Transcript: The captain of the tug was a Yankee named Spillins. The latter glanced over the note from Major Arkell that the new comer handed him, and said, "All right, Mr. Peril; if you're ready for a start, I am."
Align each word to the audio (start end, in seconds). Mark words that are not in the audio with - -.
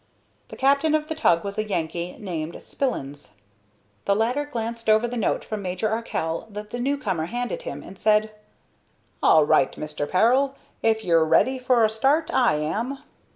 The 0.47 0.55
captain 0.57 0.95
of 0.95 1.09
the 1.09 1.13
tug 1.13 1.43
was 1.43 1.59
a 1.59 1.63
Yankee 1.63 2.15
named 2.17 2.55
Spillins. 2.55 3.33
The 4.05 4.15
latter 4.15 4.45
glanced 4.45 4.89
over 4.89 5.07
the 5.07 5.15
note 5.15 5.43
from 5.45 5.61
Major 5.61 5.89
Arkell 5.89 6.47
that 6.49 6.71
the 6.71 6.79
new 6.79 6.97
comer 6.97 7.27
handed 7.27 7.61
him, 7.61 7.83
and 7.83 7.99
said, 7.99 8.31
"All 9.21 9.45
right, 9.45 9.71
Mr. 9.73 10.09
Peril; 10.09 10.55
if 10.81 11.03
you're 11.03 11.23
ready 11.23 11.59
for 11.59 11.85
a 11.85 11.89
start, 11.91 12.31
I 12.33 12.55
am." 12.55 12.97